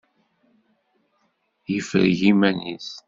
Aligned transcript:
Ifreg 1.77 2.19
iman-is. 2.31 2.89